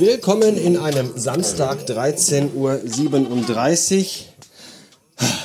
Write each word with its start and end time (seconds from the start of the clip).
Willkommen 0.00 0.56
in 0.56 0.78
einem 0.78 1.10
Samstag 1.14 1.80
13.37 1.80 2.54
Uhr. 2.54 4.08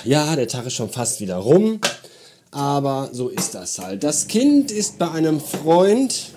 Ja, 0.05 0.33
der 0.33 0.47
Tag 0.47 0.65
ist 0.65 0.75
schon 0.75 0.87
fast 0.87 1.19
wieder 1.19 1.35
rum, 1.35 1.81
aber 2.51 3.09
so 3.11 3.27
ist 3.27 3.53
das 3.53 3.79
halt. 3.79 4.05
Das 4.05 4.27
Kind 4.27 4.71
ist 4.71 4.97
bei 4.97 5.11
einem 5.11 5.41
Freund, 5.41 6.31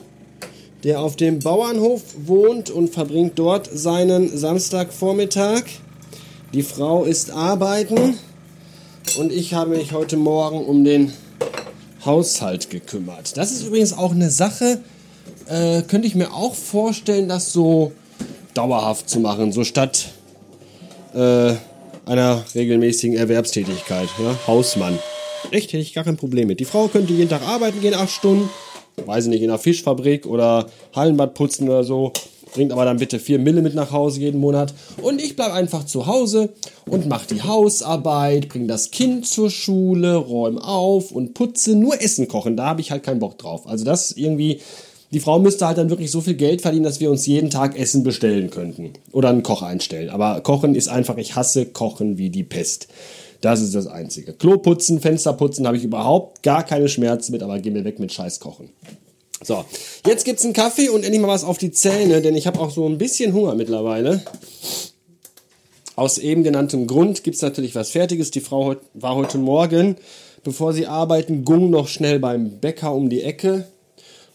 der 0.83 1.01
auf 1.01 1.15
dem 1.15 1.39
Bauernhof 1.39 2.03
wohnt 2.27 2.71
und 2.71 2.93
verbringt 2.93 3.39
dort 3.39 3.71
seinen 3.73 4.37
Samstagvormittag. 4.37 5.63
Die 6.53 6.65
Frau 6.65 7.05
ist 7.05 7.31
arbeiten 7.31 8.19
und 9.17 9.33
ich 9.33 9.55
habe 9.55 9.77
mich 9.77 9.93
heute 9.93 10.17
Morgen 10.17 10.65
um 10.65 10.83
den 10.83 11.13
Haushalt 12.05 12.69
gekümmert. 12.69 13.37
Das 13.37 13.53
ist 13.53 13.63
übrigens 13.63 13.93
auch 13.93 14.11
eine 14.11 14.31
Sache, 14.31 14.81
äh, 15.47 15.83
könnte 15.83 16.09
ich 16.09 16.17
mir 16.17 16.35
auch 16.35 16.57
vorstellen, 16.57 17.29
das 17.29 17.53
so 17.53 17.93
dauerhaft 18.59 19.09
zu 19.09 19.21
machen, 19.21 19.53
so 19.53 19.63
statt 19.63 20.09
äh, 21.15 21.55
einer 22.07 22.45
regelmäßigen 22.55 23.17
Erwerbstätigkeit. 23.17 24.09
Ja? 24.19 24.37
Hausmann. 24.49 24.99
Echt, 25.53 25.69
hätte 25.69 25.79
ich 25.79 25.95
gar 25.95 26.03
kein 26.03 26.17
Problem 26.17 26.49
mit. 26.49 26.59
Die 26.59 26.65
Frau 26.65 26.89
könnte 26.89 27.13
jeden 27.13 27.31
Tag 27.31 27.43
arbeiten 27.47 27.81
gehen, 27.81 27.95
acht 27.95 28.11
Stunden. 28.11 28.51
Weiß 29.07 29.25
ich 29.25 29.31
nicht, 29.31 29.43
in 29.43 29.51
einer 29.51 29.61
Fischfabrik 29.61 30.27
oder 30.27 30.67
Hallenbad 30.93 31.35
putzen 31.35 31.69
oder 31.69 31.85
so. 31.85 32.13
Bringt 32.53 32.73
aber 32.73 32.85
dann 32.85 32.97
bitte 32.97 33.21
vier 33.21 33.39
Mille 33.39 33.63
mit 33.63 33.77
nach 33.77 33.93
Hause 33.93 34.19
jeden 34.19 34.41
Monat. 34.41 34.75
Und 35.03 35.23
ich 35.23 35.37
bleibe 35.37 35.53
einfach 35.53 35.85
zu 35.85 36.07
Hause 36.07 36.49
und 36.87 37.07
mache 37.07 37.29
die 37.33 37.43
Hausarbeit, 37.43 38.49
bringe 38.49 38.67
das 38.67 38.91
Kind 38.91 39.25
zur 39.25 39.51
Schule, 39.51 40.17
räume 40.17 40.65
auf 40.65 41.13
und 41.13 41.35
putze. 41.35 41.77
Nur 41.77 42.03
Essen 42.03 42.27
kochen, 42.27 42.57
da 42.57 42.67
habe 42.67 42.81
ich 42.81 42.91
halt 42.91 43.05
keinen 43.05 43.21
Bock 43.21 43.39
drauf. 43.39 43.69
Also 43.69 43.85
das 43.85 44.11
irgendwie 44.13 44.61
die 45.11 45.21
Frau 45.21 45.39
müsste 45.39 45.67
halt 45.67 45.79
dann 45.79 45.91
wirklich 45.91 46.11
so 46.11 46.21
viel 46.21 46.35
Geld 46.35 46.61
verdienen, 46.61 46.85
dass 46.85 47.01
wir 47.01 47.11
uns 47.11 47.27
jeden 47.27 47.51
Tag 47.51 47.79
Essen 47.79 48.03
bestellen 48.03 48.51
könnten. 48.51 48.93
Oder 49.13 49.31
einen 49.31 49.43
Koch 49.43 49.63
einstellen. 49.63 50.11
Aber 50.11 50.41
Kochen 50.43 50.75
ist 50.75 50.89
einfach, 50.89 51.17
ich 51.17 51.35
hasse 51.35 51.67
Kochen 51.67 52.19
wie 52.19 52.31
die 52.31 52.45
Pest. 52.45 52.89
Das 53.41 53.61
ist 53.61 53.75
das 53.75 53.87
Einzige. 53.87 54.33
Klo 54.35 54.59
putzen, 54.59 55.01
Fenster 55.01 55.33
putzen 55.33 55.67
habe 55.67 55.77
ich 55.77 55.85
überhaupt 55.85 56.43
gar 56.43 56.65
keine 56.65 56.89
Schmerzen 56.89 57.33
mit, 57.33 57.43
aber 57.43 57.59
geh 57.59 57.71
mir 57.71 57.85
weg 57.85 57.99
mit 58.01 58.13
Scheiß 58.13 58.41
Kochen. 58.41 58.71
So, 59.43 59.65
jetzt 60.05 60.25
gibt's 60.25 60.45
einen 60.45 60.53
Kaffee 60.53 60.89
und 60.89 61.05
endlich 61.05 61.23
mal 61.23 61.29
was 61.29 61.45
auf 61.45 61.59
die 61.59 61.71
Zähne, 61.71 62.21
denn 62.21 62.35
ich 62.35 62.49
habe 62.49 62.59
auch 62.59 62.73
so 62.73 62.87
ein 62.87 62.99
bisschen 62.99 63.33
Hunger 63.33 63.55
mittlerweile. 63.55 64.23
Aus 65.95 66.19
eben 66.19 66.43
genanntem 66.43 66.87
Grund 66.89 67.23
gibt's 67.23 67.41
natürlich 67.41 67.75
was 67.77 67.91
Fertiges. 67.91 68.33
Die 68.33 68.41
Frau 68.41 68.77
war 68.95 69.15
heute 69.15 69.39
Morgen, 69.39 69.97
bevor 70.43 70.73
sie 70.73 70.87
arbeiten, 70.87 71.45
gung 71.45 71.71
noch 71.71 71.87
schnell 71.87 72.19
beim 72.19 72.59
Bäcker 72.59 72.93
um 72.93 73.09
die 73.09 73.23
Ecke 73.23 73.67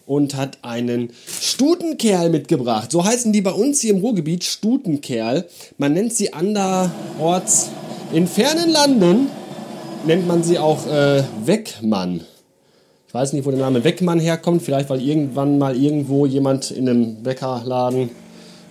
und 0.05 0.35
hat 0.35 0.59
einen 0.61 1.11
Stutenkerl 1.41 2.29
mitgebracht. 2.29 2.91
So 2.91 3.05
heißen 3.05 3.31
die 3.31 3.41
bei 3.41 3.51
uns 3.51 3.81
hier 3.81 3.93
im 3.93 4.01
Ruhrgebiet 4.01 4.43
Stutenkerl. 4.43 5.45
Man 5.77 5.93
nennt 5.93 6.13
sie 6.13 6.33
anderorts 6.33 7.69
in 8.11 8.27
fernen 8.27 8.69
Landen 8.69 9.29
nennt 10.05 10.27
man 10.27 10.43
sie 10.43 10.59
auch 10.59 10.85
äh, 10.85 11.23
Weckmann. 11.45 12.21
Ich 13.07 13.13
weiß 13.13 13.33
nicht, 13.33 13.45
wo 13.45 13.51
der 13.51 13.59
Name 13.59 13.83
Weckmann 13.83 14.19
herkommt. 14.19 14.61
Vielleicht, 14.61 14.89
weil 14.89 15.01
irgendwann 15.01 15.57
mal 15.57 15.75
irgendwo 15.75 16.25
jemand 16.25 16.71
in 16.71 16.89
einem 16.89 17.23
Bäckerladen 17.23 18.09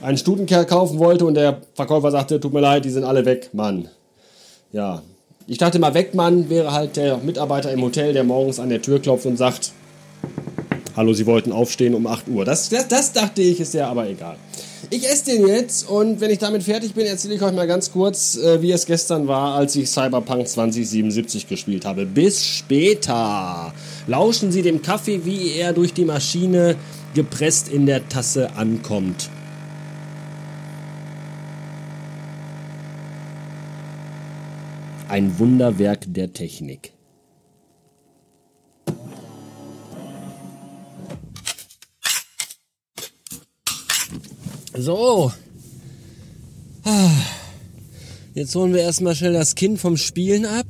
einen 0.00 0.18
Stutenkerl 0.18 0.66
kaufen 0.66 0.98
wollte 0.98 1.24
und 1.24 1.34
der 1.34 1.62
Verkäufer 1.74 2.10
sagte, 2.10 2.40
tut 2.40 2.52
mir 2.52 2.60
leid, 2.60 2.84
die 2.84 2.90
sind 2.90 3.04
alle 3.04 3.24
weg, 3.24 3.50
Mann. 3.52 3.88
Ja, 4.72 5.02
ich 5.46 5.58
dachte 5.58 5.78
mal, 5.78 5.94
Weckmann 5.94 6.50
wäre 6.50 6.72
halt 6.72 6.96
der 6.96 7.18
Mitarbeiter 7.18 7.72
im 7.72 7.82
Hotel, 7.82 8.12
der 8.12 8.24
morgens 8.24 8.60
an 8.60 8.68
der 8.68 8.82
Tür 8.82 9.00
klopft 9.00 9.26
und 9.26 9.36
sagt, 9.36 9.72
Hallo, 10.94 11.14
Sie 11.14 11.24
wollten 11.24 11.52
aufstehen 11.52 11.94
um 11.94 12.06
8 12.06 12.28
Uhr. 12.28 12.44
Das, 12.44 12.68
das, 12.68 12.86
das 12.86 13.12
dachte 13.12 13.40
ich, 13.40 13.60
ist 13.60 13.72
ja 13.72 13.88
aber 13.88 14.10
egal. 14.10 14.36
Ich 14.90 15.08
esse 15.08 15.24
den 15.24 15.46
jetzt 15.46 15.88
und 15.88 16.20
wenn 16.20 16.30
ich 16.30 16.38
damit 16.38 16.64
fertig 16.64 16.92
bin, 16.92 17.06
erzähle 17.06 17.36
ich 17.36 17.42
euch 17.42 17.52
mal 17.54 17.66
ganz 17.66 17.92
kurz, 17.92 18.36
äh, 18.36 18.60
wie 18.60 18.72
es 18.72 18.84
gestern 18.84 19.26
war, 19.26 19.54
als 19.54 19.74
ich 19.74 19.88
Cyberpunk 19.88 20.46
2077 20.46 21.48
gespielt 21.48 21.86
habe. 21.86 22.04
Bis 22.04 22.44
später. 22.44 23.72
Lauschen 24.06 24.52
Sie 24.52 24.60
dem 24.60 24.82
Kaffee, 24.82 25.24
wie 25.24 25.52
er 25.52 25.72
durch 25.72 25.94
die 25.94 26.04
Maschine 26.04 26.76
gepresst 27.14 27.70
in 27.70 27.86
der 27.86 28.06
Tasse 28.10 28.54
ankommt. 28.56 29.30
Ein 35.08 35.38
Wunderwerk 35.38 36.00
der 36.06 36.34
Technik. 36.34 36.92
So. 44.74 45.30
Jetzt 48.34 48.54
holen 48.54 48.72
wir 48.72 48.80
erstmal 48.80 49.14
schnell 49.14 49.34
das 49.34 49.54
Kind 49.54 49.78
vom 49.78 49.98
Spielen 49.98 50.46
ab, 50.46 50.66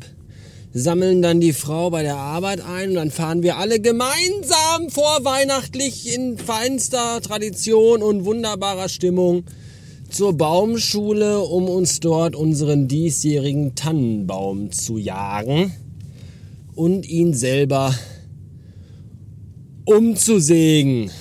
sammeln 0.74 1.22
dann 1.22 1.40
die 1.40 1.52
Frau 1.52 1.90
bei 1.90 2.02
der 2.02 2.16
Arbeit 2.16 2.60
ein 2.60 2.90
und 2.90 2.94
dann 2.96 3.10
fahren 3.12 3.44
wir 3.44 3.58
alle 3.58 3.78
gemeinsam 3.78 4.90
vorweihnachtlich 4.90 6.12
in 6.12 6.36
feinster 6.36 7.20
Tradition 7.20 8.02
und 8.02 8.24
wunderbarer 8.24 8.88
Stimmung 8.88 9.44
zur 10.10 10.36
Baumschule, 10.36 11.38
um 11.38 11.68
uns 11.68 12.00
dort 12.00 12.34
unseren 12.34 12.88
diesjährigen 12.88 13.76
Tannenbaum 13.76 14.72
zu 14.72 14.98
jagen 14.98 15.72
und 16.74 17.08
ihn 17.08 17.34
selber 17.34 17.94
umzusägen. 19.84 21.12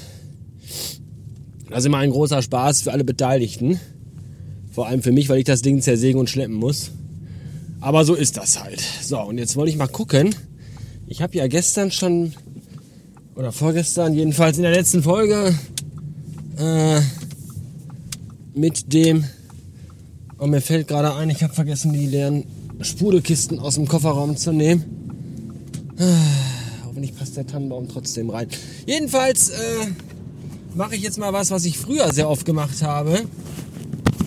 Ist 1.75 1.85
immer 1.85 1.99
ein 1.99 2.11
großer 2.11 2.41
Spaß 2.41 2.81
für 2.81 2.91
alle 2.91 3.03
Beteiligten. 3.03 3.79
Vor 4.71 4.87
allem 4.87 5.01
für 5.01 5.11
mich, 5.11 5.29
weil 5.29 5.39
ich 5.39 5.45
das 5.45 5.61
Ding 5.61 5.81
zersägen 5.81 6.19
und 6.19 6.29
schleppen 6.29 6.55
muss. 6.55 6.91
Aber 7.79 8.05
so 8.05 8.13
ist 8.13 8.37
das 8.37 8.61
halt. 8.61 8.81
So, 9.01 9.19
und 9.21 9.37
jetzt 9.37 9.55
wollte 9.55 9.71
ich 9.71 9.77
mal 9.77 9.87
gucken. 9.87 10.35
Ich 11.07 11.21
habe 11.21 11.35
ja 11.35 11.47
gestern 11.47 11.91
schon, 11.91 12.33
oder 13.35 13.51
vorgestern, 13.51 14.13
jedenfalls 14.13 14.57
in 14.57 14.63
der 14.63 14.73
letzten 14.73 15.01
Folge, 15.01 15.55
äh, 16.57 17.01
mit 18.53 18.93
dem, 18.93 19.23
oh 20.39 20.47
mir 20.47 20.61
fällt 20.61 20.87
gerade 20.87 21.15
ein, 21.15 21.29
ich 21.29 21.41
habe 21.41 21.53
vergessen, 21.53 21.93
die 21.93 22.05
leeren 22.05 22.43
Sprudelkisten 22.81 23.59
aus 23.59 23.75
dem 23.75 23.87
Kofferraum 23.87 24.37
zu 24.37 24.51
nehmen. 24.51 24.83
Ah, 25.97 26.85
hoffentlich 26.85 27.15
passt 27.15 27.37
der 27.37 27.47
Tannenbaum 27.47 27.87
trotzdem 27.87 28.29
rein. 28.29 28.47
Jedenfalls, 28.85 29.49
äh, 29.49 29.87
mache 30.75 30.95
ich 30.95 31.01
jetzt 31.01 31.19
mal 31.19 31.33
was, 31.33 31.51
was 31.51 31.65
ich 31.65 31.77
früher 31.77 32.11
sehr 32.13 32.29
oft 32.29 32.45
gemacht 32.45 32.83
habe. 32.83 33.19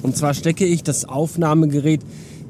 Und 0.03 0.16
zwar 0.16 0.34
stecke 0.34 0.65
ich 0.65 0.82
das 0.82 1.06
Aufnahmegerät 1.06 2.00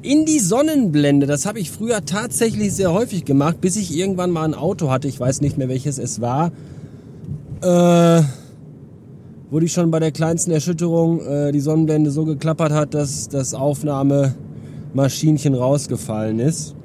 in 0.01 0.25
die 0.25 0.39
Sonnenblende. 0.39 1.25
Das 1.25 1.45
habe 1.45 1.59
ich 1.59 1.71
früher 1.71 2.05
tatsächlich 2.05 2.73
sehr 2.73 2.93
häufig 2.93 3.25
gemacht, 3.25 3.61
bis 3.61 3.75
ich 3.75 3.95
irgendwann 3.95 4.31
mal 4.31 4.43
ein 4.43 4.53
Auto 4.53 4.91
hatte. 4.91 5.07
Ich 5.07 5.19
weiß 5.19 5.41
nicht 5.41 5.57
mehr, 5.57 5.69
welches 5.69 5.97
es 5.97 6.21
war. 6.21 6.51
Äh, 7.61 8.21
wo 9.49 9.59
die 9.59 9.69
schon 9.69 9.91
bei 9.91 9.99
der 9.99 10.11
kleinsten 10.11 10.51
Erschütterung 10.51 11.21
äh, 11.21 11.51
die 11.51 11.59
Sonnenblende 11.59 12.11
so 12.11 12.25
geklappert 12.25 12.71
hat, 12.71 12.93
dass 12.93 13.29
das 13.29 13.53
Aufnahmemaschinchen 13.53 15.55
rausgefallen 15.55 16.39
ist. 16.39 16.75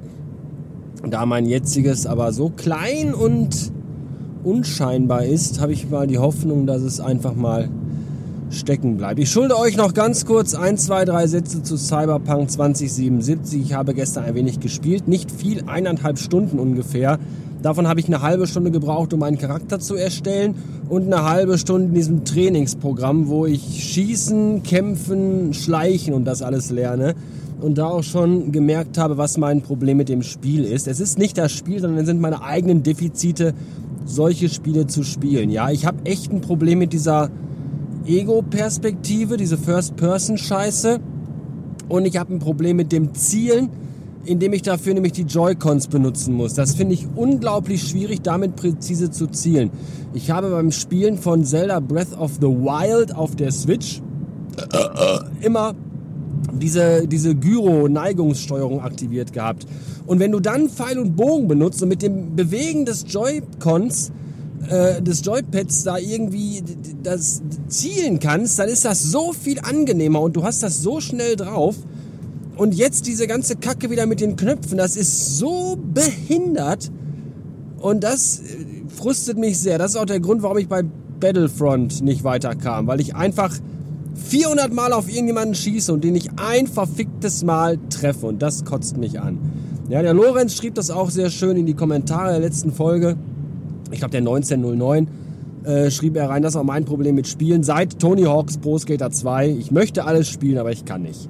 Da 1.07 1.25
mein 1.25 1.47
jetziges 1.47 2.05
aber 2.05 2.31
so 2.31 2.49
klein 2.49 3.13
und 3.13 3.71
unscheinbar 4.43 5.25
ist, 5.25 5.61
habe 5.61 5.73
ich 5.73 5.89
mal 5.89 6.07
die 6.07 6.17
Hoffnung, 6.17 6.65
dass 6.65 6.81
es 6.81 6.99
einfach 6.99 7.35
mal 7.35 7.69
stecken 8.49 8.97
bleibt. 8.97 9.19
Ich 9.19 9.29
schulde 9.29 9.57
euch 9.57 9.77
noch 9.77 9.93
ganz 9.93 10.25
kurz 10.25 10.53
ein, 10.55 10.77
zwei, 10.77 11.05
drei 11.05 11.27
Sätze 11.27 11.63
zu 11.63 11.77
Cyberpunk 11.77 12.51
2077. 12.51 13.61
Ich 13.61 13.73
habe 13.73 13.93
gestern 13.93 14.25
ein 14.25 14.35
wenig 14.35 14.59
gespielt, 14.59 15.07
nicht 15.07 15.31
viel, 15.31 15.63
eineinhalb 15.67 16.19
Stunden 16.19 16.59
ungefähr. 16.59 17.17
Davon 17.61 17.87
habe 17.87 17.99
ich 17.99 18.07
eine 18.07 18.21
halbe 18.21 18.47
Stunde 18.47 18.71
gebraucht, 18.71 19.13
um 19.13 19.21
einen 19.23 19.37
Charakter 19.37 19.79
zu 19.79 19.95
erstellen 19.95 20.55
und 20.89 21.05
eine 21.05 21.23
halbe 21.23 21.57
Stunde 21.57 21.89
in 21.89 21.93
diesem 21.93 22.25
Trainingsprogramm, 22.25 23.27
wo 23.27 23.45
ich 23.45 23.83
schießen, 23.83 24.63
kämpfen, 24.63 25.53
schleichen 25.53 26.13
und 26.13 26.25
das 26.25 26.41
alles 26.41 26.71
lerne. 26.71 27.15
Und 27.61 27.77
da 27.77 27.85
auch 27.85 28.01
schon 28.01 28.51
gemerkt 28.51 28.97
habe, 28.97 29.17
was 29.17 29.37
mein 29.37 29.61
Problem 29.61 29.97
mit 29.97 30.09
dem 30.09 30.23
Spiel 30.23 30.63
ist. 30.63 30.87
Es 30.87 30.99
ist 30.99 31.19
nicht 31.19 31.37
das 31.37 31.51
Spiel, 31.51 31.79
sondern 31.79 31.99
es 31.99 32.07
sind 32.07 32.19
meine 32.19 32.41
eigenen 32.41 32.81
Defizite 32.81 33.53
solche 34.05 34.49
Spiele 34.49 34.87
zu 34.87 35.03
spielen. 35.03 35.49
Ja, 35.49 35.69
ich 35.69 35.85
habe 35.85 36.05
echt 36.05 36.31
ein 36.31 36.41
Problem 36.41 36.79
mit 36.79 36.93
dieser 36.93 37.29
Ego-Perspektive, 38.05 39.37
diese 39.37 39.57
First-Person-Scheiße. 39.57 40.99
Und 41.87 42.05
ich 42.05 42.17
habe 42.17 42.33
ein 42.33 42.39
Problem 42.39 42.77
mit 42.77 42.91
dem 42.91 43.13
Zielen, 43.13 43.69
indem 44.25 44.53
ich 44.53 44.61
dafür 44.61 44.93
nämlich 44.93 45.13
die 45.13 45.23
Joy-Cons 45.23 45.87
benutzen 45.87 46.33
muss. 46.33 46.53
Das 46.53 46.75
finde 46.75 46.93
ich 46.93 47.07
unglaublich 47.15 47.83
schwierig, 47.83 48.21
damit 48.21 48.55
präzise 48.55 49.11
zu 49.11 49.27
zielen. 49.27 49.71
Ich 50.13 50.31
habe 50.31 50.51
beim 50.51 50.71
Spielen 50.71 51.17
von 51.17 51.43
Zelda 51.43 51.79
Breath 51.79 52.17
of 52.17 52.33
the 52.35 52.47
Wild 52.47 53.15
auf 53.15 53.35
der 53.35 53.51
Switch 53.51 54.01
immer 55.41 55.73
diese, 56.53 57.07
diese 57.07 57.35
Gyro-Neigungssteuerung 57.35 58.81
aktiviert 58.81 59.33
gehabt. 59.33 59.65
Und 60.05 60.19
wenn 60.19 60.31
du 60.31 60.39
dann 60.39 60.69
Pfeil 60.69 60.99
und 60.99 61.15
Bogen 61.15 61.47
benutzt 61.47 61.81
und 61.81 61.89
mit 61.89 62.01
dem 62.01 62.35
Bewegen 62.35 62.85
des 62.85 63.05
Joy-Cons 63.07 64.11
äh, 64.69 65.01
des 65.01 65.25
Joypads 65.25 65.83
da 65.83 65.97
irgendwie 65.97 66.63
das 67.03 67.41
zielen 67.67 68.19
kannst, 68.19 68.59
dann 68.59 68.69
ist 68.69 68.85
das 68.85 69.03
so 69.03 69.33
viel 69.33 69.59
angenehmer 69.59 70.21
und 70.21 70.35
du 70.35 70.43
hast 70.43 70.63
das 70.63 70.81
so 70.81 70.99
schnell 70.99 71.35
drauf. 71.35 71.75
Und 72.57 72.75
jetzt 72.75 73.07
diese 73.07 73.27
ganze 73.27 73.55
Kacke 73.55 73.89
wieder 73.89 74.05
mit 74.05 74.19
den 74.21 74.35
Knöpfen, 74.35 74.77
das 74.77 74.95
ist 74.95 75.37
so 75.37 75.77
behindert. 75.93 76.91
Und 77.79 78.03
das 78.03 78.39
äh, 78.39 78.43
frustet 78.95 79.37
mich 79.37 79.57
sehr. 79.59 79.77
Das 79.77 79.91
ist 79.91 79.97
auch 79.97 80.05
der 80.05 80.19
Grund, 80.19 80.43
warum 80.43 80.57
ich 80.57 80.67
bei 80.67 80.83
Battlefront 81.19 82.01
nicht 82.01 82.23
weiterkam, 82.23 82.87
weil 82.87 82.99
ich 82.99 83.15
einfach 83.15 83.55
400 84.15 84.73
Mal 84.73 84.93
auf 84.93 85.09
irgendjemanden 85.09 85.55
schieße 85.55 85.93
und 85.93 86.03
den 86.03 86.15
ich 86.15 86.29
ein 86.37 86.67
verficktes 86.67 87.43
Mal 87.43 87.77
treffe 87.89 88.25
und 88.27 88.41
das 88.41 88.65
kotzt 88.65 88.97
mich 88.97 89.19
an. 89.19 89.39
Ja, 89.89 90.01
der 90.01 90.13
Lorenz 90.13 90.55
schrieb 90.55 90.75
das 90.75 90.89
auch 90.89 91.09
sehr 91.09 91.29
schön 91.29 91.57
in 91.57 91.65
die 91.65 91.73
Kommentare 91.73 92.31
der 92.31 92.39
letzten 92.39 92.71
Folge. 92.71 93.17
Ich 93.91 93.99
glaube, 93.99 94.11
der 94.11 94.21
1909 94.21 95.07
äh, 95.63 95.91
schrieb 95.91 96.15
er 96.15 96.29
rein, 96.29 96.41
das 96.41 96.53
ist 96.53 96.59
auch 96.59 96.63
mein 96.63 96.85
Problem 96.85 97.15
mit 97.15 97.27
Spielen. 97.27 97.63
Seit 97.63 97.99
Tony 97.99 98.23
Hawks 98.23 98.57
Pro 98.57 98.77
Skater 98.77 99.11
2. 99.11 99.49
Ich 99.49 99.71
möchte 99.71 100.05
alles 100.05 100.29
spielen, 100.29 100.57
aber 100.57 100.71
ich 100.71 100.85
kann 100.85 101.01
nicht. 101.01 101.29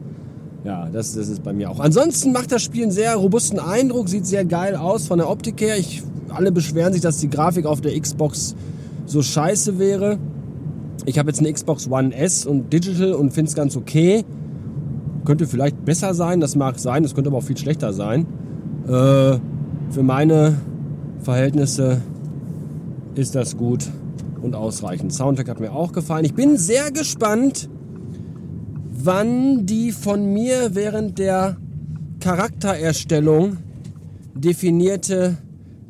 Ja, 0.64 0.90
das, 0.90 1.16
das 1.16 1.28
ist 1.28 1.44
bei 1.44 1.54
mir 1.54 1.72
auch. 1.72 1.80
Ansonsten 1.80 2.32
macht 2.32 2.52
das 2.52 2.62
Spiel 2.62 2.84
einen 2.84 2.92
sehr 2.92 3.16
robusten 3.16 3.60
Eindruck, 3.60 4.10
sieht 4.10 4.28
sehr 4.28 4.46
geil 4.46 4.76
aus 4.76 5.08
von 5.08 5.18
der 5.18 5.30
Optik 5.30 5.60
her. 5.60 5.78
Ich, 5.78 6.04
alle 6.30 6.52
beschweren 6.52 6.94
sich, 6.94 7.02
dass 7.02 7.18
die 7.18 7.30
Grafik 7.30 7.66
auf 7.66 7.82
der 7.82 8.00
Xbox 8.00 8.56
so 9.08 9.22
scheiße 9.22 9.80
wäre. 9.80 10.20
Ich 11.06 11.18
habe 11.18 11.30
jetzt 11.30 11.40
eine 11.40 11.52
Xbox 11.52 11.90
One 11.90 12.14
S 12.14 12.46
und 12.46 12.72
Digital 12.72 13.14
und 13.14 13.34
finde 13.34 13.50
es 13.50 13.56
ganz 13.56 13.76
okay. 13.76 14.24
Könnte 15.26 15.48
vielleicht 15.48 15.84
besser 15.84 16.14
sein, 16.14 16.40
das 16.40 16.56
mag 16.56 16.80
sein, 16.80 17.04
das 17.04 17.16
könnte 17.16 17.30
aber 17.30 17.38
auch 17.40 17.44
viel 17.44 17.58
schlechter 17.58 17.94
sein. 17.94 18.26
Äh, 18.88 19.40
für 19.90 20.04
meine 20.04 20.58
Verhältnisse 21.22 22.02
ist 23.16 23.36
das 23.36 23.58
gut 23.58 23.90
und 24.42 24.56
ausreichend. 24.56 25.14
Soundtrack 25.14 25.50
hat 25.50 25.60
mir 25.60 25.74
auch 25.74 25.92
gefallen. 25.92 26.26
Ich 26.26 26.34
bin 26.34 26.58
sehr 26.58 26.92
gespannt, 26.92 27.70
wann 28.92 29.66
die 29.66 29.92
von 29.92 30.32
mir 30.34 30.76
während 30.76 31.20
der 31.20 31.58
Charaktererstellung 32.20 33.58
definierte 34.36 35.38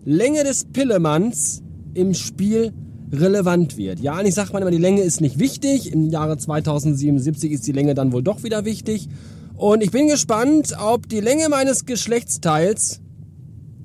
Länge 0.05 0.43
des 0.43 0.65
Pillemanns 0.65 1.61
im 1.93 2.13
Spiel 2.13 2.73
relevant 3.11 3.77
wird. 3.77 3.99
Ja, 3.99 4.13
eigentlich 4.13 4.35
sagt 4.35 4.53
man 4.53 4.61
immer, 4.61 4.71
die 4.71 4.77
Länge 4.77 5.01
ist 5.01 5.21
nicht 5.21 5.39
wichtig. 5.39 5.91
Im 5.91 6.09
Jahre 6.09 6.37
2077 6.37 7.51
ist 7.51 7.67
die 7.67 7.71
Länge 7.71 7.93
dann 7.93 8.11
wohl 8.11 8.23
doch 8.23 8.43
wieder 8.43 8.65
wichtig. 8.65 9.09
Und 9.55 9.83
ich 9.83 9.91
bin 9.91 10.07
gespannt, 10.07 10.75
ob 10.81 11.07
die 11.07 11.19
Länge 11.19 11.49
meines 11.49 11.85
Geschlechtsteils 11.85 13.01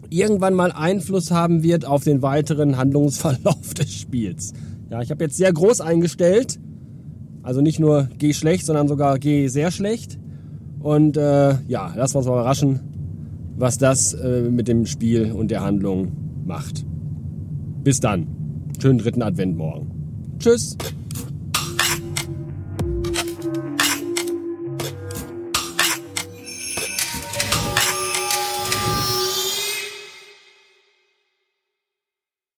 irgendwann 0.09 0.55
mal 0.55 0.73
Einfluss 0.73 1.31
haben 1.31 1.63
wird 1.63 1.85
auf 1.85 2.05
den 2.05 2.23
weiteren 2.23 2.77
Handlungsverlauf 2.77 3.75
des 3.75 3.93
Spiels. 3.93 4.53
Ja, 4.91 5.03
ich 5.03 5.11
habe 5.11 5.25
jetzt 5.25 5.37
sehr 5.37 5.53
groß 5.53 5.81
eingestellt. 5.81 6.59
Also 7.43 7.61
nicht 7.61 7.79
nur 7.79 8.09
G 8.19 8.33
schlecht, 8.33 8.67
sondern 8.67 8.89
sogar 8.89 9.19
G 9.19 9.49
sehr 9.49 9.71
schlecht. 9.71 10.19
Und 10.81 11.17
äh, 11.17 11.57
ja, 11.69 11.93
lassen 11.95 12.15
wir 12.15 12.19
uns 12.19 12.27
mal 12.27 12.35
überraschen, 12.35 12.81
was 13.57 13.79
das 13.79 14.15
äh, 14.15 14.43
mit 14.43 14.69
dem 14.69 14.87
Spiel 14.87 15.33
und 15.33 15.51
der 15.51 15.63
Handlung 15.63 16.13
macht. 16.45 16.85
Bis 17.83 18.01
dann. 18.01 18.36
Schönen 18.81 18.99
dritten 18.99 19.23
Advent 19.23 19.57
morgen. 19.57 20.37
Tschüss. 20.39 20.77